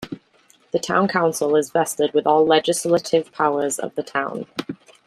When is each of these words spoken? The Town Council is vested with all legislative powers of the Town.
The 0.73 0.79
Town 0.79 1.07
Council 1.07 1.55
is 1.55 1.69
vested 1.69 2.11
with 2.15 2.25
all 2.25 2.43
legislative 2.43 3.31
powers 3.31 3.77
of 3.77 3.93
the 3.93 4.01
Town. 4.01 4.47